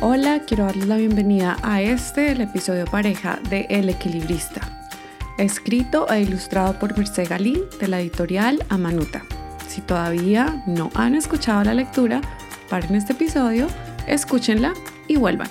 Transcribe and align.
Hola, 0.00 0.44
quiero 0.46 0.64
darles 0.64 0.86
la 0.86 0.96
bienvenida 0.96 1.56
a 1.60 1.82
este, 1.82 2.30
el 2.30 2.40
episodio 2.40 2.84
pareja 2.84 3.40
de 3.50 3.66
El 3.68 3.88
Equilibrista, 3.88 4.88
escrito 5.38 6.08
e 6.08 6.22
ilustrado 6.22 6.78
por 6.78 6.96
Merced 6.96 7.28
Galí 7.28 7.64
de 7.80 7.88
la 7.88 8.00
editorial 8.00 8.64
Amanuta. 8.68 9.24
Si 9.66 9.80
todavía 9.80 10.62
no 10.68 10.92
han 10.94 11.16
escuchado 11.16 11.64
la 11.64 11.74
lectura, 11.74 12.20
paren 12.70 12.94
este 12.94 13.12
episodio, 13.12 13.66
escúchenla 14.06 14.72
y 15.08 15.16
vuelvan. 15.16 15.48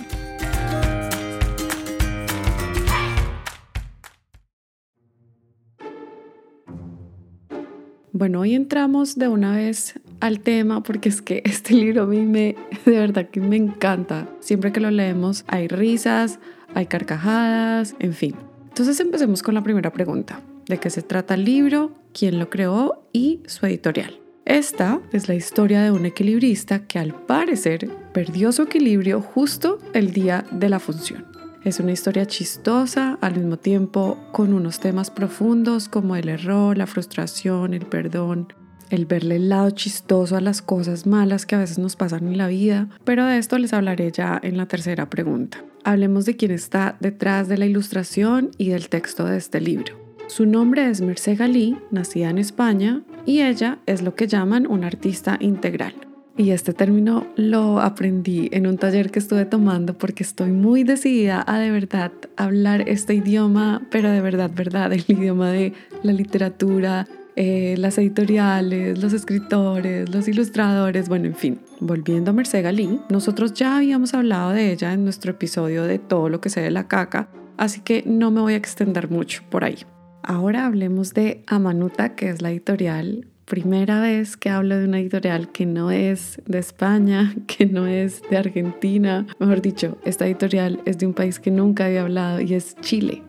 Bueno, 8.12 8.40
hoy 8.40 8.54
entramos 8.54 9.16
de 9.18 9.28
una 9.28 9.54
vez 9.54 10.00
al 10.20 10.40
tema 10.40 10.82
porque 10.82 11.08
es 11.08 11.22
que 11.22 11.42
este 11.44 11.74
libro 11.74 12.02
a 12.02 12.06
mí 12.06 12.20
me, 12.20 12.56
de 12.84 12.98
verdad 12.98 13.28
que 13.28 13.40
me 13.40 13.56
encanta. 13.56 14.28
Siempre 14.40 14.72
que 14.72 14.80
lo 14.80 14.90
leemos 14.90 15.44
hay 15.46 15.68
risas, 15.68 16.38
hay 16.74 16.86
carcajadas, 16.86 17.94
en 17.98 18.14
fin. 18.14 18.34
Entonces 18.68 19.00
empecemos 19.00 19.42
con 19.42 19.54
la 19.54 19.62
primera 19.62 19.92
pregunta. 19.92 20.40
¿De 20.66 20.78
qué 20.78 20.90
se 20.90 21.02
trata 21.02 21.34
el 21.34 21.44
libro? 21.44 21.92
¿Quién 22.12 22.38
lo 22.38 22.50
creó? 22.50 23.08
Y 23.12 23.40
su 23.46 23.66
editorial. 23.66 24.20
Esta 24.44 25.00
es 25.12 25.28
la 25.28 25.34
historia 25.34 25.82
de 25.82 25.90
un 25.90 26.06
equilibrista 26.06 26.86
que 26.86 26.98
al 26.98 27.14
parecer 27.14 27.90
perdió 28.12 28.50
su 28.52 28.62
equilibrio 28.62 29.20
justo 29.20 29.78
el 29.92 30.12
día 30.12 30.46
de 30.50 30.68
la 30.68 30.78
función. 30.78 31.26
Es 31.64 31.80
una 31.80 31.92
historia 31.92 32.24
chistosa, 32.24 33.18
al 33.20 33.36
mismo 33.36 33.58
tiempo 33.58 34.16
con 34.32 34.54
unos 34.54 34.80
temas 34.80 35.10
profundos 35.10 35.88
como 35.88 36.16
el 36.16 36.28
error, 36.28 36.78
la 36.78 36.86
frustración, 36.86 37.74
el 37.74 37.84
perdón, 37.84 38.54
el 38.90 39.06
verle 39.06 39.36
el 39.36 39.48
lado 39.48 39.70
chistoso 39.70 40.36
a 40.36 40.40
las 40.40 40.62
cosas 40.62 41.06
malas 41.06 41.46
que 41.46 41.54
a 41.54 41.58
veces 41.58 41.78
nos 41.78 41.96
pasan 41.96 42.26
en 42.26 42.38
la 42.38 42.48
vida, 42.48 42.88
pero 43.04 43.24
de 43.26 43.38
esto 43.38 43.58
les 43.58 43.72
hablaré 43.72 44.10
ya 44.12 44.40
en 44.42 44.56
la 44.56 44.66
tercera 44.66 45.08
pregunta. 45.10 45.64
Hablemos 45.84 46.24
de 46.26 46.36
quién 46.36 46.50
está 46.50 46.96
detrás 47.00 47.48
de 47.48 47.58
la 47.58 47.66
ilustración 47.66 48.50
y 48.58 48.70
del 48.70 48.88
texto 48.88 49.24
de 49.24 49.36
este 49.36 49.60
libro. 49.60 49.96
Su 50.26 50.44
nombre 50.44 50.88
es 50.90 51.00
Merced 51.00 51.38
Galí, 51.38 51.78
nacida 51.90 52.28
en 52.28 52.38
España, 52.38 53.02
y 53.24 53.40
ella 53.42 53.78
es 53.86 54.02
lo 54.02 54.14
que 54.14 54.26
llaman 54.26 54.66
una 54.66 54.86
artista 54.86 55.38
integral. 55.40 55.94
Y 56.38 56.52
este 56.52 56.72
término 56.72 57.26
lo 57.34 57.80
aprendí 57.80 58.48
en 58.52 58.68
un 58.68 58.78
taller 58.78 59.10
que 59.10 59.18
estuve 59.18 59.44
tomando 59.44 59.98
porque 59.98 60.22
estoy 60.22 60.52
muy 60.52 60.84
decidida 60.84 61.42
a 61.44 61.58
de 61.58 61.72
verdad 61.72 62.12
hablar 62.36 62.88
este 62.88 63.14
idioma, 63.14 63.82
pero 63.90 64.08
de 64.10 64.20
verdad, 64.20 64.48
verdad, 64.54 64.92
el 64.92 65.04
idioma 65.08 65.50
de 65.50 65.72
la 66.04 66.12
literatura, 66.12 67.08
eh, 67.40 67.76
las 67.78 67.96
editoriales, 67.98 69.00
los 69.00 69.12
escritores, 69.12 70.12
los 70.12 70.26
ilustradores, 70.26 71.08
bueno, 71.08 71.26
en 71.26 71.36
fin. 71.36 71.60
Volviendo 71.78 72.32
a 72.32 72.34
Merced 72.34 72.64
Galí, 72.64 72.98
nosotros 73.10 73.54
ya 73.54 73.76
habíamos 73.76 74.12
hablado 74.12 74.50
de 74.50 74.72
ella 74.72 74.92
en 74.92 75.04
nuestro 75.04 75.30
episodio 75.30 75.84
de 75.84 76.00
todo 76.00 76.28
lo 76.28 76.40
que 76.40 76.50
se 76.50 76.60
de 76.60 76.72
la 76.72 76.88
caca, 76.88 77.28
así 77.56 77.80
que 77.80 78.02
no 78.04 78.32
me 78.32 78.40
voy 78.40 78.54
a 78.54 78.56
extender 78.56 79.08
mucho 79.08 79.44
por 79.50 79.62
ahí. 79.62 79.78
Ahora 80.24 80.66
hablemos 80.66 81.14
de 81.14 81.44
Amanuta, 81.46 82.16
que 82.16 82.28
es 82.28 82.42
la 82.42 82.50
editorial 82.50 83.28
primera 83.44 84.00
vez 84.00 84.36
que 84.36 84.50
hablo 84.50 84.76
de 84.76 84.86
una 84.86 84.98
editorial 84.98 85.52
que 85.52 85.64
no 85.64 85.92
es 85.92 86.42
de 86.44 86.58
España, 86.58 87.36
que 87.46 87.66
no 87.66 87.86
es 87.86 88.20
de 88.28 88.36
Argentina. 88.36 89.28
Mejor 89.38 89.62
dicho, 89.62 89.96
esta 90.04 90.26
editorial 90.26 90.80
es 90.86 90.98
de 90.98 91.06
un 91.06 91.14
país 91.14 91.38
que 91.38 91.52
nunca 91.52 91.86
había 91.86 92.02
hablado 92.02 92.40
y 92.40 92.54
es 92.54 92.74
Chile. 92.80 93.22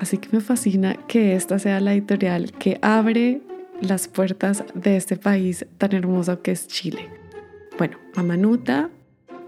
Así 0.00 0.16
que 0.16 0.30
me 0.32 0.40
fascina 0.40 0.94
que 1.06 1.34
esta 1.34 1.58
sea 1.58 1.78
la 1.78 1.92
editorial 1.92 2.52
que 2.52 2.78
abre 2.80 3.42
las 3.82 4.08
puertas 4.08 4.64
de 4.74 4.96
este 4.96 5.16
país 5.16 5.66
tan 5.78 5.94
hermoso 5.94 6.40
que 6.42 6.52
es 6.52 6.68
Chile. 6.68 7.08
Bueno, 7.78 7.98
Amanuta 8.16 8.90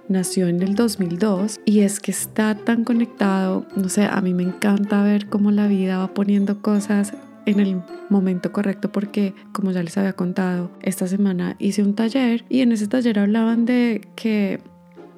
nació 0.09 0.49
en 0.49 0.63
el 0.63 0.75
2002 0.75 1.61
y 1.65 1.81
es 1.81 2.01
que 2.01 2.11
está 2.11 2.55
tan 2.55 2.85
conectado, 2.85 3.67
no 3.77 3.89
sé, 3.89 4.05
a 4.05 4.21
mí 4.21 4.35
me 4.35 4.43
encanta 4.43 5.03
ver 5.03 5.27
cómo 5.29 5.51
la 5.51 5.67
vida 5.69 5.99
va 5.99 6.13
poniendo 6.13 6.61
cosas 6.61 7.15
en 7.47 7.61
el 7.61 7.83
momento 8.11 8.53
correcto 8.53 8.93
porque, 8.93 9.35
como 9.53 9.73
ya 9.73 9.83
les 9.83 9.97
había 9.97 10.13
contado, 10.13 10.71
esta 10.83 11.07
semana 11.07 11.57
hice 11.59 11.83
un 11.83 11.95
taller 11.95 12.45
y 12.49 12.61
en 12.61 12.73
ese 12.73 12.89
taller 12.89 13.19
hablaban 13.19 13.65
de 13.65 14.07
que 14.17 14.61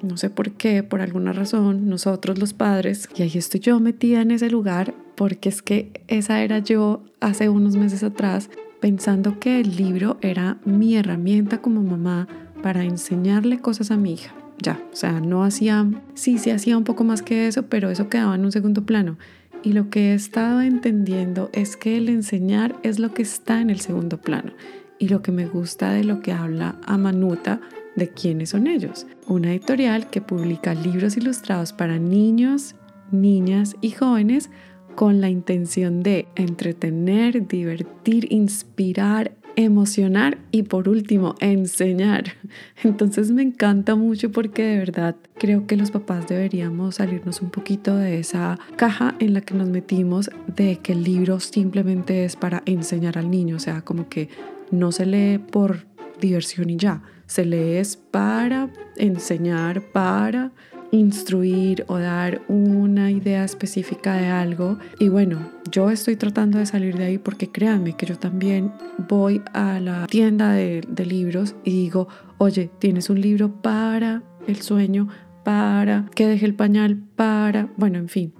no 0.05 0.17
sé 0.17 0.29
por 0.29 0.51
qué, 0.51 0.83
por 0.83 1.01
alguna 1.01 1.33
razón, 1.33 1.89
nosotros 1.89 2.39
los 2.39 2.53
padres, 2.53 3.09
y 3.15 3.23
ahí 3.23 3.31
estoy 3.35 3.59
yo 3.59 3.79
metida 3.79 4.21
en 4.21 4.31
ese 4.31 4.49
lugar, 4.49 4.93
porque 5.15 5.49
es 5.49 5.61
que 5.61 5.91
esa 6.07 6.41
era 6.41 6.59
yo 6.59 7.03
hace 7.19 7.49
unos 7.49 7.75
meses 7.75 8.03
atrás, 8.03 8.49
pensando 8.79 9.39
que 9.39 9.59
el 9.59 9.75
libro 9.75 10.17
era 10.21 10.57
mi 10.65 10.95
herramienta 10.95 11.61
como 11.61 11.81
mamá 11.81 12.27
para 12.61 12.83
enseñarle 12.83 13.59
cosas 13.59 13.91
a 13.91 13.97
mi 13.97 14.13
hija. 14.13 14.33
Ya, 14.61 14.81
o 14.91 14.95
sea, 14.95 15.19
no 15.19 15.43
hacía, 15.43 15.85
sí, 16.13 16.37
sí 16.37 16.49
hacía 16.49 16.77
un 16.77 16.83
poco 16.83 17.03
más 17.03 17.21
que 17.21 17.47
eso, 17.47 17.63
pero 17.63 17.89
eso 17.89 18.09
quedaba 18.09 18.35
en 18.35 18.45
un 18.45 18.51
segundo 18.51 18.85
plano. 18.85 19.17
Y 19.63 19.73
lo 19.73 19.89
que 19.89 20.11
he 20.11 20.13
estado 20.13 20.61
entendiendo 20.61 21.49
es 21.51 21.75
que 21.75 21.97
el 21.97 22.07
enseñar 22.07 22.75
es 22.83 22.99
lo 22.99 23.13
que 23.13 23.23
está 23.23 23.61
en 23.61 23.69
el 23.69 23.79
segundo 23.79 24.17
plano. 24.21 24.53
Y 24.99 25.09
lo 25.09 25.21
que 25.21 25.31
me 25.31 25.45
gusta 25.45 25.91
de 25.91 26.03
lo 26.03 26.21
que 26.21 26.31
habla 26.31 26.75
Amanuta, 26.85 27.59
de 27.95 28.09
quiénes 28.09 28.49
son 28.49 28.67
ellos. 28.67 29.07
Una 29.27 29.51
editorial 29.51 30.09
que 30.09 30.21
publica 30.21 30.73
libros 30.73 31.17
ilustrados 31.17 31.73
para 31.73 31.97
niños, 31.97 32.75
niñas 33.11 33.75
y 33.81 33.91
jóvenes 33.91 34.49
con 34.95 35.21
la 35.21 35.29
intención 35.29 36.03
de 36.03 36.27
entretener, 36.35 37.47
divertir, 37.47 38.31
inspirar, 38.31 39.31
emocionar 39.55 40.37
y 40.51 40.63
por 40.63 40.89
último 40.89 41.35
enseñar. 41.39 42.33
Entonces 42.83 43.31
me 43.31 43.41
encanta 43.41 43.95
mucho 43.95 44.31
porque 44.31 44.63
de 44.63 44.77
verdad 44.79 45.15
creo 45.37 45.67
que 45.67 45.77
los 45.77 45.91
papás 45.91 46.27
deberíamos 46.27 46.95
salirnos 46.95 47.41
un 47.41 47.49
poquito 47.49 47.95
de 47.95 48.19
esa 48.19 48.59
caja 48.75 49.15
en 49.19 49.33
la 49.33 49.41
que 49.41 49.53
nos 49.53 49.69
metimos 49.69 50.29
de 50.55 50.77
que 50.77 50.93
el 50.93 51.03
libro 51.03 51.39
simplemente 51.39 52.25
es 52.25 52.35
para 52.35 52.63
enseñar 52.65 53.17
al 53.17 53.29
niño, 53.29 53.57
o 53.57 53.59
sea, 53.59 53.81
como 53.81 54.09
que 54.09 54.29
no 54.71 54.91
se 54.91 55.05
lee 55.05 55.37
por 55.37 55.85
diversión 56.19 56.69
y 56.69 56.77
ya, 56.77 57.01
se 57.27 57.45
lee 57.45 57.77
es 57.77 57.97
para 57.97 58.69
enseñar, 58.97 59.81
para 59.81 60.51
instruir 60.91 61.83
o 61.87 61.97
dar 61.97 62.41
una 62.47 63.11
idea 63.11 63.43
específica 63.43 64.15
de 64.15 64.27
algo. 64.27 64.77
Y 64.99 65.09
bueno, 65.09 65.39
yo 65.71 65.89
estoy 65.89 66.15
tratando 66.15 66.57
de 66.57 66.65
salir 66.65 66.97
de 66.97 67.05
ahí 67.05 67.17
porque 67.17 67.51
créanme 67.51 67.95
que 67.95 68.05
yo 68.05 68.17
también 68.17 68.71
voy 69.07 69.41
a 69.53 69.79
la 69.79 70.07
tienda 70.07 70.51
de, 70.51 70.83
libros 71.05 71.55
y 71.63 71.71
digo, 71.71 72.07
oye, 72.37 72.69
tienes 72.79 73.09
un 73.09 73.21
libro 73.21 73.61
para 73.61 74.23
el 74.47 74.61
sueño, 74.61 75.07
para 75.43 76.05
que 76.15 76.27
deje 76.27 76.45
el 76.45 76.55
pañal, 76.55 76.97
para, 77.15 77.69
bueno, 77.77 77.99
en 77.99 78.09
fin. 78.09 78.33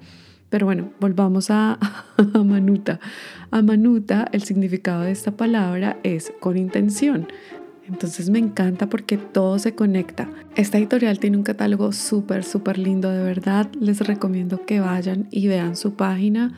Pero 0.49 0.67
bueno, 0.67 0.91
volvamos 0.99 1.49
a 1.49 1.77
Manuta. 2.33 2.99
A 3.51 3.61
Manuta, 3.61 4.27
el 4.31 4.43
significado 4.43 5.01
de 5.01 5.11
esta 5.11 5.31
palabra 5.31 5.97
es 6.03 6.31
con 6.39 6.57
intención. 6.57 7.27
Entonces 7.87 8.29
me 8.29 8.39
encanta 8.39 8.87
porque 8.87 9.17
todo 9.17 9.59
se 9.59 9.75
conecta. 9.75 10.27
Esta 10.55 10.77
editorial 10.77 11.19
tiene 11.19 11.37
un 11.37 11.43
catálogo 11.43 11.91
súper, 11.91 12.43
súper 12.43 12.79
lindo, 12.79 13.11
de 13.11 13.23
verdad. 13.23 13.69
Les 13.79 13.99
recomiendo 13.99 14.65
que 14.65 14.79
vayan 14.79 15.27
y 15.29 15.47
vean 15.47 15.75
su 15.75 15.93
página. 15.93 16.53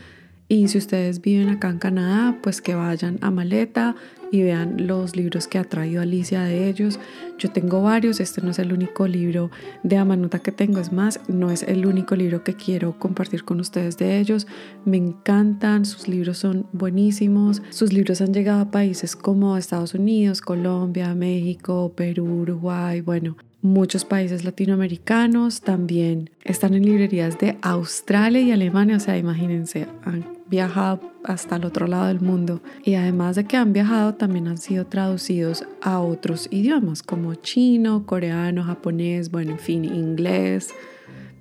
Y 0.47 0.69
si 0.69 0.77
ustedes 0.77 1.19
viven 1.21 1.49
acá 1.49 1.69
en 1.69 1.79
Canadá, 1.79 2.37
pues 2.41 2.61
que 2.61 2.75
vayan 2.75 3.17
a 3.21 3.31
Maleta 3.31 3.95
y 4.31 4.43
vean 4.43 4.87
los 4.87 5.15
libros 5.15 5.47
que 5.47 5.57
ha 5.57 5.63
traído 5.63 6.01
Alicia 6.01 6.41
de 6.41 6.67
ellos. 6.67 6.99
Yo 7.37 7.51
tengo 7.51 7.81
varios, 7.81 8.19
este 8.19 8.41
no 8.41 8.51
es 8.51 8.59
el 8.59 8.73
único 8.73 9.07
libro 9.07 9.51
de 9.83 9.97
Amanuta 9.97 10.39
que 10.39 10.51
tengo, 10.51 10.79
es 10.79 10.91
más, 10.91 11.19
no 11.27 11.51
es 11.51 11.63
el 11.63 11.85
único 11.85 12.15
libro 12.15 12.43
que 12.43 12.55
quiero 12.55 12.97
compartir 12.97 13.43
con 13.43 13.59
ustedes 13.59 13.97
de 13.97 14.19
ellos. 14.19 14.47
Me 14.85 14.97
encantan, 14.97 15.85
sus 15.85 16.07
libros 16.07 16.39
son 16.39 16.67
buenísimos, 16.71 17.61
sus 17.69 17.93
libros 17.93 18.21
han 18.21 18.33
llegado 18.33 18.61
a 18.61 18.71
países 18.71 19.15
como 19.15 19.57
Estados 19.57 19.93
Unidos, 19.93 20.41
Colombia, 20.41 21.13
México, 21.15 21.93
Perú, 21.95 22.41
Uruguay, 22.41 23.01
bueno, 23.01 23.37
muchos 23.61 24.05
países 24.05 24.43
latinoamericanos, 24.43 25.61
también 25.61 26.29
están 26.43 26.73
en 26.73 26.83
librerías 26.83 27.37
de 27.37 27.57
Australia 27.61 28.41
y 28.41 28.51
Alemania, 28.51 28.97
o 28.97 28.99
sea, 28.99 29.17
imagínense, 29.17 29.87
viajado 30.49 30.99
hasta 31.23 31.57
el 31.57 31.65
otro 31.65 31.87
lado 31.87 32.07
del 32.07 32.21
mundo 32.21 32.61
y 32.83 32.95
además 32.95 33.35
de 33.35 33.45
que 33.45 33.57
han 33.57 33.73
viajado 33.73 34.15
también 34.15 34.47
han 34.47 34.57
sido 34.57 34.85
traducidos 34.85 35.65
a 35.81 35.99
otros 35.99 36.47
idiomas 36.51 37.03
como 37.03 37.35
chino, 37.35 38.05
coreano, 38.05 38.63
japonés, 38.63 39.29
bueno, 39.31 39.51
en 39.51 39.59
fin, 39.59 39.85
inglés. 39.85 40.73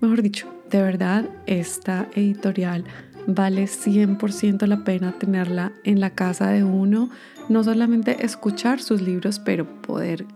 Mejor 0.01 0.23
dicho, 0.23 0.53
de 0.71 0.83
verdad 0.83 1.29
esta 1.47 2.09
editorial 2.15 2.85
vale 3.27 3.65
100% 3.65 4.67
la 4.67 4.85
pena 4.85 5.13
tenerla 5.13 5.73
en 5.85 6.01
la 6.01 6.11
casa 6.11 6.49
de 6.51 6.65
uno, 6.65 7.11
no 7.49 7.65
solamente 7.65 8.25
escuchar 8.25 8.81
sus 8.81 9.01
libros, 9.01 9.39
pero 9.39 9.67
poder 9.83 10.27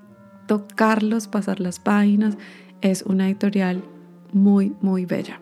tocarlos, 0.46 1.28
pasar 1.28 1.60
las 1.60 1.78
páginas. 1.78 2.36
Es 2.80 3.02
una 3.02 3.28
editorial 3.28 3.82
muy, 4.32 4.72
muy 4.80 5.06
bella. 5.06 5.40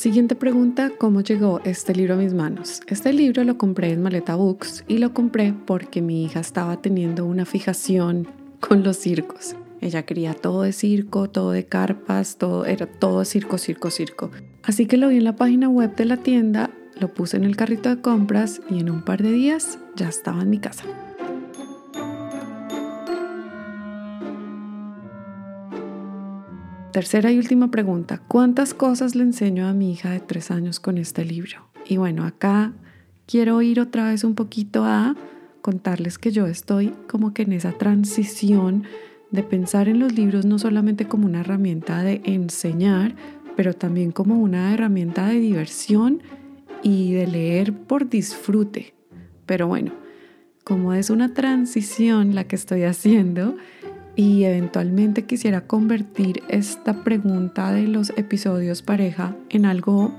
Siguiente 0.00 0.34
pregunta, 0.34 0.92
¿cómo 0.96 1.20
llegó 1.20 1.60
este 1.62 1.94
libro 1.94 2.14
a 2.14 2.16
mis 2.16 2.32
manos? 2.32 2.80
Este 2.86 3.12
libro 3.12 3.44
lo 3.44 3.58
compré 3.58 3.92
en 3.92 4.00
Maleta 4.00 4.34
Books 4.34 4.82
y 4.88 4.96
lo 4.96 5.12
compré 5.12 5.52
porque 5.66 6.00
mi 6.00 6.24
hija 6.24 6.40
estaba 6.40 6.80
teniendo 6.80 7.26
una 7.26 7.44
fijación 7.44 8.26
con 8.60 8.82
los 8.82 8.96
circos. 8.96 9.56
Ella 9.82 10.04
quería 10.04 10.32
todo 10.32 10.62
de 10.62 10.72
circo, 10.72 11.28
todo 11.28 11.50
de 11.50 11.66
carpas, 11.66 12.38
todo 12.38 12.64
era 12.64 12.86
todo 12.86 13.26
circo, 13.26 13.58
circo, 13.58 13.90
circo. 13.90 14.30
Así 14.62 14.86
que 14.86 14.96
lo 14.96 15.08
vi 15.08 15.18
en 15.18 15.24
la 15.24 15.36
página 15.36 15.68
web 15.68 15.94
de 15.94 16.06
la 16.06 16.16
tienda, 16.16 16.70
lo 16.98 17.12
puse 17.12 17.36
en 17.36 17.44
el 17.44 17.54
carrito 17.54 17.94
de 17.94 18.00
compras 18.00 18.62
y 18.70 18.80
en 18.80 18.88
un 18.88 19.02
par 19.02 19.22
de 19.22 19.32
días 19.32 19.78
ya 19.96 20.08
estaba 20.08 20.40
en 20.40 20.48
mi 20.48 20.60
casa. 20.60 21.09
Tercera 26.92 27.30
y 27.30 27.38
última 27.38 27.70
pregunta, 27.70 28.20
¿cuántas 28.26 28.74
cosas 28.74 29.14
le 29.14 29.22
enseño 29.22 29.68
a 29.68 29.72
mi 29.72 29.92
hija 29.92 30.10
de 30.10 30.18
tres 30.18 30.50
años 30.50 30.80
con 30.80 30.98
este 30.98 31.24
libro? 31.24 31.70
Y 31.86 31.98
bueno, 31.98 32.24
acá 32.24 32.72
quiero 33.26 33.62
ir 33.62 33.78
otra 33.78 34.08
vez 34.08 34.24
un 34.24 34.34
poquito 34.34 34.84
a 34.84 35.14
contarles 35.62 36.18
que 36.18 36.32
yo 36.32 36.48
estoy 36.48 36.92
como 37.08 37.32
que 37.32 37.42
en 37.42 37.52
esa 37.52 37.70
transición 37.70 38.82
de 39.30 39.44
pensar 39.44 39.88
en 39.88 40.00
los 40.00 40.14
libros 40.14 40.46
no 40.46 40.58
solamente 40.58 41.06
como 41.06 41.26
una 41.26 41.42
herramienta 41.42 42.02
de 42.02 42.22
enseñar, 42.24 43.14
pero 43.56 43.72
también 43.72 44.10
como 44.10 44.40
una 44.40 44.74
herramienta 44.74 45.28
de 45.28 45.38
diversión 45.38 46.20
y 46.82 47.12
de 47.12 47.28
leer 47.28 47.72
por 47.72 48.08
disfrute. 48.08 48.94
Pero 49.46 49.68
bueno, 49.68 49.92
como 50.64 50.92
es 50.92 51.08
una 51.08 51.34
transición 51.34 52.34
la 52.34 52.44
que 52.44 52.56
estoy 52.56 52.82
haciendo 52.82 53.56
y 54.20 54.44
eventualmente 54.44 55.24
quisiera 55.24 55.62
convertir 55.62 56.42
esta 56.48 57.04
pregunta 57.04 57.72
de 57.72 57.88
los 57.88 58.10
episodios 58.18 58.82
pareja 58.82 59.34
en 59.48 59.64
algo 59.64 60.12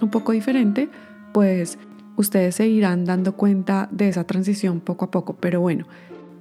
un 0.00 0.10
poco 0.10 0.30
diferente, 0.30 0.88
pues 1.32 1.76
ustedes 2.16 2.54
se 2.54 2.68
irán 2.68 3.04
dando 3.04 3.34
cuenta 3.34 3.88
de 3.90 4.10
esa 4.10 4.22
transición 4.22 4.78
poco 4.78 5.06
a 5.06 5.10
poco. 5.10 5.38
Pero 5.40 5.60
bueno, 5.60 5.88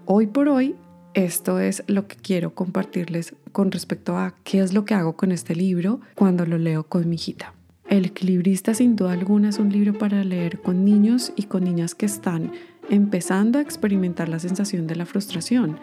hoy 0.05 0.27
por 0.27 0.47
hoy 0.47 0.75
esto 1.15 1.59
es 1.59 1.83
lo 1.87 2.07
que 2.07 2.17
quiero 2.17 2.53
compartirles 2.53 3.33
con 3.51 3.71
respecto 3.71 4.15
a 4.15 4.35
qué 4.43 4.59
es 4.59 4.75
lo 4.75 4.85
que 4.85 4.93
hago 4.93 5.17
con 5.17 5.31
este 5.31 5.55
libro 5.55 5.99
cuando 6.13 6.45
lo 6.45 6.59
leo 6.59 6.83
con 6.83 7.09
mi 7.09 7.15
hijita. 7.15 7.51
El 7.89 8.05
equilibrista 8.05 8.75
sin 8.75 8.95
duda 8.95 9.13
alguna 9.13 9.49
es 9.49 9.57
un 9.57 9.71
libro 9.71 9.97
para 9.97 10.23
leer 10.23 10.61
con 10.61 10.85
niños 10.85 11.33
y 11.35 11.45
con 11.45 11.63
niñas 11.63 11.95
que 11.95 12.05
están 12.05 12.51
empezando 12.91 13.57
a 13.57 13.63
experimentar 13.63 14.29
la 14.29 14.37
sensación 14.37 14.85
de 14.85 14.97
la 14.97 15.07
frustración. 15.07 15.79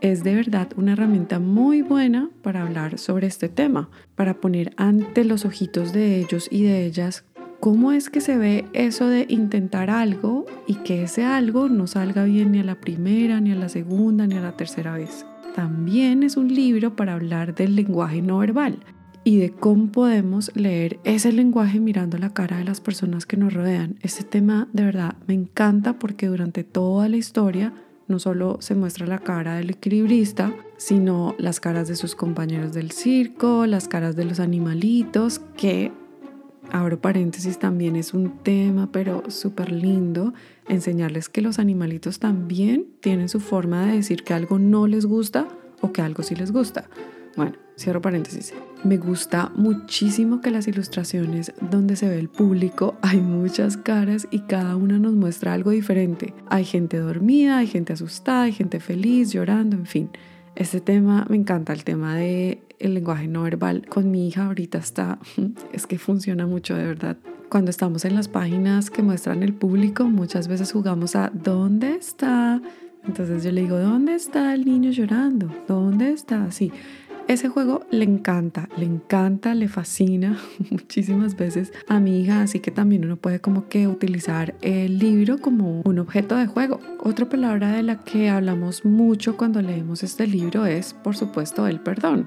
Es 0.00 0.22
de 0.22 0.34
verdad 0.34 0.68
una 0.76 0.92
herramienta 0.92 1.38
muy 1.38 1.82
buena 1.82 2.30
para 2.42 2.62
hablar 2.62 2.98
sobre 2.98 3.26
este 3.26 3.48
tema, 3.48 3.90
para 4.14 4.34
poner 4.34 4.72
ante 4.76 5.24
los 5.24 5.44
ojitos 5.44 5.92
de 5.92 6.20
ellos 6.20 6.48
y 6.50 6.62
de 6.62 6.86
ellas 6.86 7.24
¿Cómo 7.60 7.90
es 7.90 8.08
que 8.08 8.20
se 8.20 8.38
ve 8.38 8.66
eso 8.72 9.08
de 9.08 9.26
intentar 9.28 9.90
algo 9.90 10.46
y 10.68 10.74
que 10.76 11.02
ese 11.02 11.24
algo 11.24 11.68
no 11.68 11.88
salga 11.88 12.22
bien 12.22 12.52
ni 12.52 12.60
a 12.60 12.64
la 12.64 12.76
primera, 12.76 13.40
ni 13.40 13.50
a 13.50 13.56
la 13.56 13.68
segunda, 13.68 14.28
ni 14.28 14.36
a 14.36 14.40
la 14.40 14.56
tercera 14.56 14.92
vez? 14.92 15.26
También 15.56 16.22
es 16.22 16.36
un 16.36 16.54
libro 16.54 16.94
para 16.94 17.14
hablar 17.14 17.56
del 17.56 17.74
lenguaje 17.74 18.22
no 18.22 18.38
verbal 18.38 18.78
y 19.24 19.38
de 19.38 19.50
cómo 19.50 19.90
podemos 19.90 20.52
leer 20.54 21.00
ese 21.02 21.32
lenguaje 21.32 21.80
mirando 21.80 22.16
la 22.16 22.32
cara 22.32 22.58
de 22.58 22.64
las 22.64 22.80
personas 22.80 23.26
que 23.26 23.36
nos 23.36 23.52
rodean. 23.52 23.96
Este 24.02 24.22
tema 24.22 24.68
de 24.72 24.84
verdad 24.84 25.16
me 25.26 25.34
encanta 25.34 25.98
porque 25.98 26.28
durante 26.28 26.62
toda 26.62 27.08
la 27.08 27.16
historia 27.16 27.72
no 28.08 28.18
solo 28.18 28.56
se 28.60 28.74
muestra 28.74 29.06
la 29.06 29.18
cara 29.18 29.56
del 29.56 29.70
equilibrista, 29.70 30.52
sino 30.76 31.34
las 31.38 31.60
caras 31.60 31.88
de 31.88 31.96
sus 31.96 32.14
compañeros 32.14 32.72
del 32.72 32.90
circo, 32.90 33.66
las 33.66 33.86
caras 33.86 34.16
de 34.16 34.24
los 34.24 34.40
animalitos 34.40 35.40
que 35.56 35.92
abro 36.70 37.00
paréntesis, 37.00 37.58
también 37.58 37.96
es 37.96 38.14
un 38.14 38.38
tema, 38.42 38.90
pero 38.92 39.22
súper 39.30 39.72
lindo, 39.72 40.34
enseñarles 40.68 41.28
que 41.28 41.40
los 41.40 41.58
animalitos 41.58 42.18
también 42.18 42.86
tienen 43.00 43.28
su 43.28 43.40
forma 43.40 43.86
de 43.86 43.92
decir 43.92 44.22
que 44.24 44.34
algo 44.34 44.58
no 44.58 44.86
les 44.86 45.06
gusta 45.06 45.48
o 45.80 45.92
que 45.92 46.02
algo 46.02 46.22
sí 46.22 46.34
les 46.34 46.52
gusta. 46.52 46.88
Bueno, 47.36 47.52
cierro 47.76 48.02
paréntesis. 48.02 48.52
Me 48.84 48.96
gusta 48.96 49.52
muchísimo 49.54 50.40
que 50.40 50.50
las 50.50 50.68
ilustraciones 50.68 51.52
donde 51.60 51.96
se 51.96 52.08
ve 52.08 52.18
el 52.18 52.28
público 52.28 52.96
hay 53.02 53.20
muchas 53.20 53.76
caras 53.76 54.28
y 54.30 54.40
cada 54.40 54.76
una 54.76 54.98
nos 54.98 55.14
muestra 55.14 55.52
algo 55.52 55.70
diferente. 55.70 56.34
Hay 56.48 56.64
gente 56.64 56.98
dormida, 56.98 57.58
hay 57.58 57.66
gente 57.66 57.92
asustada, 57.92 58.42
hay 58.42 58.52
gente 58.52 58.80
feliz, 58.80 59.32
llorando, 59.32 59.76
en 59.76 59.86
fin. 59.86 60.10
Este 60.54 60.80
tema 60.80 61.24
me 61.28 61.36
encanta, 61.36 61.72
el 61.72 61.84
tema 61.84 62.16
de 62.16 62.62
el 62.78 62.94
lenguaje 62.94 63.28
no 63.28 63.42
verbal 63.42 63.86
con 63.88 64.10
mi 64.10 64.28
hija 64.28 64.46
ahorita 64.46 64.78
está, 64.78 65.18
es 65.72 65.86
que 65.86 65.98
funciona 65.98 66.46
mucho 66.46 66.76
de 66.76 66.84
verdad. 66.84 67.16
Cuando 67.48 67.70
estamos 67.70 68.04
en 68.04 68.14
las 68.14 68.28
páginas 68.28 68.90
que 68.90 69.02
muestran 69.02 69.42
el 69.42 69.54
público, 69.54 70.04
muchas 70.04 70.48
veces 70.48 70.70
jugamos 70.72 71.16
a 71.16 71.30
¿dónde 71.32 71.94
está? 71.94 72.60
Entonces 73.06 73.42
yo 73.42 73.52
le 73.52 73.62
digo, 73.62 73.78
¿dónde 73.78 74.14
está 74.14 74.52
el 74.54 74.66
niño 74.66 74.90
llorando? 74.90 75.50
¿Dónde 75.66 76.12
está? 76.12 76.50
Sí. 76.50 76.70
Ese 77.28 77.50
juego 77.50 77.82
le 77.90 78.04
encanta, 78.04 78.70
le 78.78 78.86
encanta, 78.86 79.54
le 79.54 79.68
fascina 79.68 80.38
muchísimas 80.70 81.36
veces 81.36 81.74
a 81.86 82.00
mi 82.00 82.22
hija, 82.22 82.40
así 82.40 82.60
que 82.60 82.70
también 82.70 83.04
uno 83.04 83.16
puede 83.16 83.38
como 83.38 83.68
que 83.68 83.86
utilizar 83.86 84.54
el 84.62 84.98
libro 84.98 85.36
como 85.36 85.82
un 85.82 85.98
objeto 85.98 86.36
de 86.36 86.46
juego. 86.46 86.80
Otra 87.00 87.28
palabra 87.28 87.72
de 87.72 87.82
la 87.82 88.02
que 88.02 88.30
hablamos 88.30 88.86
mucho 88.86 89.36
cuando 89.36 89.60
leemos 89.60 90.02
este 90.02 90.26
libro 90.26 90.64
es, 90.64 90.94
por 90.94 91.16
supuesto, 91.16 91.66
el 91.66 91.80
perdón. 91.80 92.26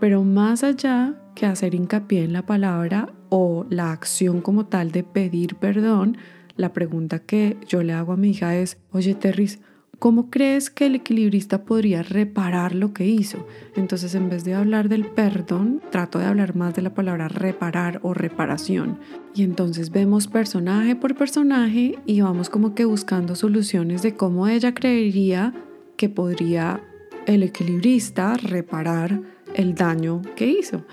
Pero 0.00 0.24
más 0.24 0.64
allá 0.64 1.14
que 1.34 1.44
hacer 1.44 1.74
hincapié 1.74 2.24
en 2.24 2.32
la 2.32 2.46
palabra 2.46 3.12
o 3.28 3.66
la 3.68 3.92
acción 3.92 4.40
como 4.40 4.64
tal 4.64 4.92
de 4.92 5.04
pedir 5.04 5.56
perdón, 5.56 6.16
la 6.56 6.72
pregunta 6.72 7.18
que 7.18 7.58
yo 7.68 7.82
le 7.82 7.92
hago 7.92 8.14
a 8.14 8.16
mi 8.16 8.30
hija 8.30 8.56
es, 8.56 8.78
oye 8.92 9.14
Terris, 9.14 9.60
¿cómo 9.98 10.30
crees 10.30 10.70
que 10.70 10.86
el 10.86 10.94
equilibrista 10.94 11.64
podría 11.64 12.02
reparar 12.02 12.74
lo 12.74 12.92
que 12.92 13.06
hizo? 13.06 13.46
Entonces 13.74 14.14
en 14.14 14.28
vez 14.28 14.44
de 14.44 14.54
hablar 14.54 14.88
del 14.88 15.06
perdón, 15.06 15.80
trato 15.90 16.18
de 16.18 16.26
hablar 16.26 16.54
más 16.54 16.74
de 16.74 16.82
la 16.82 16.94
palabra 16.94 17.28
reparar 17.28 18.00
o 18.02 18.14
reparación. 18.14 18.98
Y 19.34 19.42
entonces 19.42 19.90
vemos 19.90 20.28
personaje 20.28 20.96
por 20.96 21.14
personaje 21.14 21.98
y 22.06 22.20
vamos 22.20 22.50
como 22.50 22.74
que 22.74 22.84
buscando 22.84 23.34
soluciones 23.34 24.02
de 24.02 24.14
cómo 24.14 24.48
ella 24.48 24.74
creería 24.74 25.52
que 25.96 26.08
podría 26.08 26.80
el 27.26 27.42
equilibrista 27.42 28.36
reparar 28.36 29.20
el 29.54 29.74
daño 29.74 30.22
que 30.36 30.46
hizo. 30.46 30.84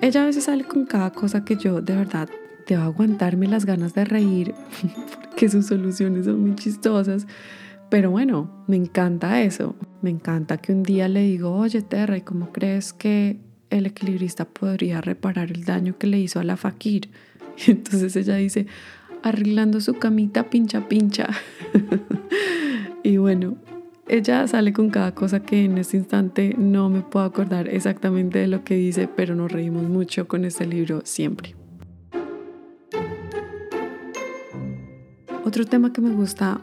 Ella 0.00 0.22
a 0.22 0.26
veces 0.26 0.44
sale 0.44 0.64
con 0.64 0.86
cada 0.86 1.10
cosa 1.10 1.44
que 1.44 1.56
yo 1.56 1.80
de 1.80 1.96
verdad 1.96 2.28
debo 2.66 2.82
aguantarme 2.82 3.46
las 3.46 3.66
ganas 3.66 3.94
de 3.94 4.04
reír 4.04 4.54
porque 5.24 5.48
sus 5.48 5.66
soluciones 5.66 6.26
son 6.26 6.40
muy 6.40 6.54
chistosas. 6.54 7.26
Pero 7.94 8.10
bueno, 8.10 8.50
me 8.66 8.74
encanta 8.74 9.40
eso. 9.42 9.76
Me 10.02 10.10
encanta 10.10 10.56
que 10.56 10.72
un 10.72 10.82
día 10.82 11.06
le 11.06 11.20
digo, 11.20 11.52
oye 11.54 11.80
Terra, 11.80 12.16
¿y 12.16 12.22
cómo 12.22 12.50
crees 12.50 12.92
que 12.92 13.38
el 13.70 13.86
equilibrista 13.86 14.46
podría 14.46 15.00
reparar 15.00 15.52
el 15.52 15.64
daño 15.64 15.96
que 15.96 16.08
le 16.08 16.18
hizo 16.18 16.40
a 16.40 16.42
la 16.42 16.56
Fakir? 16.56 17.08
Y 17.64 17.70
entonces 17.70 18.16
ella 18.16 18.34
dice, 18.34 18.66
arreglando 19.22 19.80
su 19.80 19.94
camita 19.94 20.50
pincha 20.50 20.88
pincha. 20.88 21.28
y 23.04 23.16
bueno, 23.18 23.58
ella 24.08 24.44
sale 24.48 24.72
con 24.72 24.90
cada 24.90 25.14
cosa 25.14 25.38
que 25.38 25.64
en 25.64 25.78
este 25.78 25.96
instante 25.96 26.52
no 26.58 26.90
me 26.90 27.02
puedo 27.02 27.24
acordar 27.24 27.68
exactamente 27.68 28.40
de 28.40 28.48
lo 28.48 28.64
que 28.64 28.74
dice, 28.74 29.06
pero 29.06 29.36
nos 29.36 29.52
reímos 29.52 29.84
mucho 29.84 30.26
con 30.26 30.44
este 30.44 30.66
libro 30.66 31.02
siempre. 31.04 31.54
Otro 35.44 35.64
tema 35.64 35.92
que 35.92 36.00
me 36.00 36.10
gusta 36.10 36.60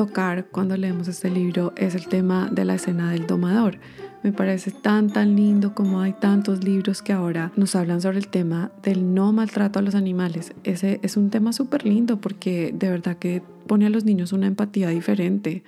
tocar 0.00 0.46
cuando 0.46 0.78
leemos 0.78 1.08
este 1.08 1.28
libro 1.28 1.74
es 1.76 1.94
el 1.94 2.06
tema 2.06 2.48
de 2.50 2.64
la 2.64 2.76
escena 2.76 3.12
del 3.12 3.26
domador. 3.26 3.76
Me 4.22 4.32
parece 4.32 4.70
tan 4.70 5.12
tan 5.12 5.36
lindo 5.36 5.74
como 5.74 6.00
hay 6.00 6.14
tantos 6.14 6.64
libros 6.64 7.02
que 7.02 7.12
ahora 7.12 7.52
nos 7.54 7.76
hablan 7.76 8.00
sobre 8.00 8.16
el 8.16 8.28
tema 8.28 8.72
del 8.82 9.12
no 9.12 9.30
maltrato 9.34 9.78
a 9.78 9.82
los 9.82 9.94
animales. 9.94 10.54
Ese 10.64 11.00
es 11.02 11.18
un 11.18 11.28
tema 11.28 11.52
súper 11.52 11.84
lindo 11.84 12.18
porque 12.18 12.72
de 12.74 12.88
verdad 12.88 13.18
que 13.18 13.42
pone 13.66 13.84
a 13.84 13.90
los 13.90 14.06
niños 14.06 14.32
una 14.32 14.46
empatía 14.46 14.88
diferente 14.88 15.64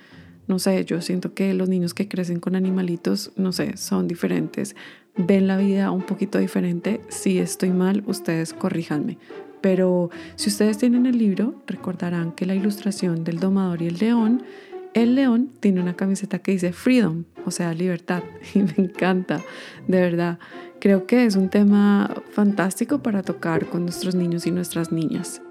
no 0.47 0.59
sé, 0.59 0.83
yo 0.83 1.01
siento 1.01 1.33
que 1.33 1.53
los 1.53 1.69
niños 1.69 1.93
que 1.93 2.09
crecen 2.09 2.39
con 2.39 2.55
animalitos, 2.55 3.31
no 3.37 3.53
sé, 3.53 3.77
son 3.77 4.09
diferentes, 4.09 4.75
ven 5.15 5.47
la 5.47 5.57
vida 5.57 5.89
un 5.91 6.01
poquito 6.01 6.37
diferente. 6.37 6.99
Si 7.07 7.39
estoy 7.39 7.69
mal, 7.69 8.03
ustedes 8.07 8.53
corríjanme. 8.53 9.17
Pero 9.63 10.09
si 10.35 10.49
ustedes 10.49 10.77
tienen 10.77 11.05
el 11.05 11.17
libro, 11.17 11.55
recordarán 11.67 12.33
que 12.33 12.45
la 12.45 12.53
ilustración 12.53 13.23
del 13.23 13.39
domador 13.39 13.81
y 13.81 13.87
el 13.87 13.97
león, 13.97 14.43
el 14.93 15.15
león 15.15 15.51
tiene 15.61 15.79
una 15.79 15.95
camiseta 15.95 16.39
que 16.39 16.51
dice 16.51 16.73
freedom, 16.73 17.23
o 17.45 17.51
sea, 17.51 17.73
libertad. 17.73 18.23
Y 18.53 18.59
me 18.59 18.73
encanta, 18.75 19.39
de 19.87 20.01
verdad. 20.01 20.37
Creo 20.81 21.07
que 21.07 21.25
es 21.25 21.37
un 21.37 21.47
tema 21.47 22.13
fantástico 22.31 23.01
para 23.01 23.23
tocar 23.23 23.67
con 23.67 23.83
nuestros 23.83 24.15
niños 24.15 24.45
y 24.45 24.51
nuestras 24.51 24.91
niñas. 24.91 25.41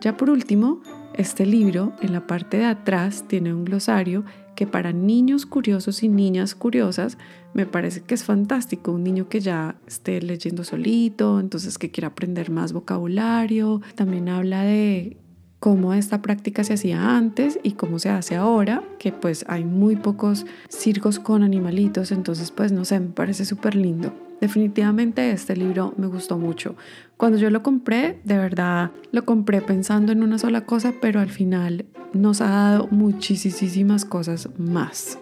Ya 0.00 0.16
por 0.16 0.30
último, 0.30 0.80
este 1.14 1.46
libro 1.46 1.92
en 2.00 2.12
la 2.12 2.26
parte 2.26 2.58
de 2.58 2.64
atrás 2.64 3.24
tiene 3.28 3.52
un 3.52 3.64
glosario 3.64 4.24
que 4.54 4.66
para 4.66 4.92
niños 4.92 5.46
curiosos 5.46 6.02
y 6.02 6.08
niñas 6.08 6.54
curiosas 6.54 7.18
me 7.54 7.66
parece 7.66 8.02
que 8.02 8.14
es 8.14 8.24
fantástico. 8.24 8.92
Un 8.92 9.04
niño 9.04 9.28
que 9.28 9.40
ya 9.40 9.76
esté 9.86 10.20
leyendo 10.20 10.64
solito, 10.64 11.40
entonces 11.40 11.78
que 11.78 11.90
quiera 11.90 12.08
aprender 12.08 12.50
más 12.50 12.72
vocabulario. 12.72 13.80
También 13.94 14.28
habla 14.28 14.62
de 14.62 15.16
cómo 15.62 15.94
esta 15.94 16.22
práctica 16.22 16.64
se 16.64 16.74
hacía 16.74 17.16
antes 17.16 17.60
y 17.62 17.74
cómo 17.74 18.00
se 18.00 18.10
hace 18.10 18.34
ahora, 18.34 18.82
que 18.98 19.12
pues 19.12 19.44
hay 19.46 19.62
muy 19.62 19.94
pocos 19.94 20.44
circos 20.68 21.20
con 21.20 21.44
animalitos, 21.44 22.10
entonces 22.10 22.50
pues 22.50 22.72
no 22.72 22.84
sé, 22.84 22.98
me 22.98 23.10
parece 23.10 23.44
súper 23.44 23.76
lindo. 23.76 24.12
Definitivamente 24.40 25.30
este 25.30 25.54
libro 25.54 25.94
me 25.96 26.08
gustó 26.08 26.36
mucho. 26.36 26.74
Cuando 27.16 27.38
yo 27.38 27.48
lo 27.48 27.62
compré, 27.62 28.18
de 28.24 28.38
verdad 28.38 28.90
lo 29.12 29.24
compré 29.24 29.60
pensando 29.60 30.10
en 30.10 30.24
una 30.24 30.36
sola 30.36 30.66
cosa, 30.66 30.94
pero 31.00 31.20
al 31.20 31.30
final 31.30 31.84
nos 32.12 32.40
ha 32.40 32.48
dado 32.48 32.88
muchísimas 32.90 34.04
cosas 34.04 34.48
más. 34.58 35.16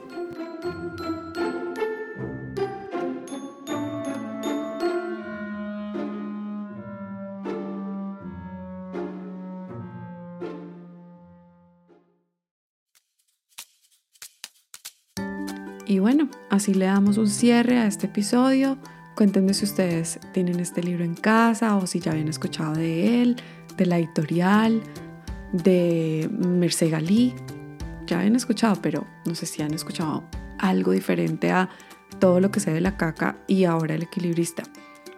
Y 15.90 15.98
bueno, 15.98 16.28
así 16.50 16.72
le 16.72 16.84
damos 16.84 17.18
un 17.18 17.26
cierre 17.26 17.78
a 17.78 17.88
este 17.88 18.06
episodio. 18.06 18.78
Cuéntenme 19.16 19.54
si 19.54 19.64
ustedes 19.64 20.20
tienen 20.32 20.60
este 20.60 20.84
libro 20.84 21.02
en 21.02 21.16
casa 21.16 21.74
o 21.74 21.84
si 21.88 21.98
ya 21.98 22.12
habían 22.12 22.28
escuchado 22.28 22.74
de 22.74 23.20
él, 23.20 23.34
de 23.76 23.86
la 23.86 23.98
editorial, 23.98 24.82
de 25.52 26.30
Mercé 26.30 26.90
Galí. 26.90 27.34
Ya 28.06 28.20
habían 28.20 28.36
escuchado, 28.36 28.76
pero 28.80 29.04
no 29.26 29.34
sé 29.34 29.46
si 29.46 29.62
han 29.62 29.74
escuchado 29.74 30.22
algo 30.60 30.92
diferente 30.92 31.50
a 31.50 31.68
todo 32.20 32.38
lo 32.38 32.52
que 32.52 32.60
sé 32.60 32.72
de 32.72 32.80
la 32.80 32.96
caca 32.96 33.38
y 33.48 33.64
ahora 33.64 33.96
el 33.96 34.04
equilibrista. 34.04 34.62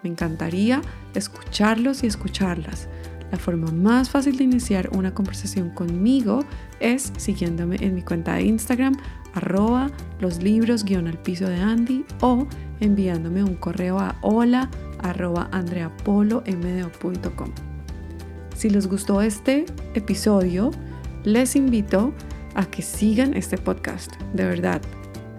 Me 0.03 0.09
encantaría 0.09 0.81
escucharlos 1.15 2.03
y 2.03 2.07
escucharlas. 2.07 2.89
La 3.31 3.37
forma 3.37 3.71
más 3.73 4.09
fácil 4.09 4.39
de 4.39 4.45
iniciar 4.45 4.89
una 4.97 5.13
conversación 5.13 5.69
conmigo 5.69 6.47
es 6.81 7.13
siguiéndome 7.19 7.77
en 7.81 7.95
mi 7.95 8.01
cuenta 8.01 8.37
de 8.37 8.45
Instagram 8.45 8.97
arroba 9.35 9.91
los 10.21 10.43
libros 10.43 10.85
guion 10.85 11.09
al 11.09 11.19
piso 11.19 11.49
de 11.49 11.57
Andy 11.57 12.05
o 12.21 12.47
enviándome 12.81 13.43
un 13.43 13.55
correo 13.55 13.99
a 13.99 14.17
hola 14.23 14.71
arroba 15.01 15.49
andreapolomdo.com. 15.53 17.51
Si 18.55 18.71
les 18.71 18.87
gustó 18.87 19.23
este 19.23 19.67
episodio, 19.95 20.71
les 21.25 21.57
invito 21.57 22.13
a 22.55 22.67
que 22.67 22.83
sigan 22.83 23.35
este 23.35 23.59
podcast. 23.59 24.13
De 24.35 24.45
verdad, 24.45 24.81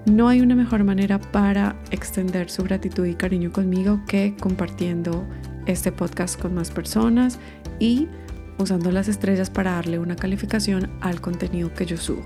no 0.06 0.28
hay 0.28 0.42
una 0.42 0.56
mejor 0.56 0.84
manera 0.84 1.20
para 1.20 1.76
extender 1.92 2.50
su 2.50 2.64
gratitud 2.64 3.06
y 3.06 3.16
cariño 3.16 3.52
conmigo 3.52 4.02
que 4.08 4.36
compartiendo 4.40 5.26
este 5.66 5.92
podcast 5.92 6.40
con 6.40 6.54
más 6.54 6.72
personas 6.72 7.40
y 7.80 8.10
usando 8.58 8.92
las 8.92 9.08
estrellas 9.08 9.50
para 9.50 9.72
darle 9.72 10.00
una 10.00 10.16
calificación 10.16 10.92
al 11.02 11.22
contenido 11.22 11.74
que 11.74 11.86
yo 11.86 11.98
subo. 11.98 12.26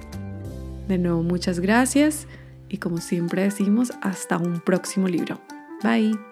De 0.87 0.97
nuevo, 0.97 1.23
muchas 1.23 1.59
gracias 1.59 2.27
y 2.69 2.77
como 2.77 2.97
siempre 2.97 3.43
decimos, 3.43 3.91
hasta 4.01 4.37
un 4.37 4.59
próximo 4.61 5.07
libro. 5.07 5.39
Bye. 5.83 6.26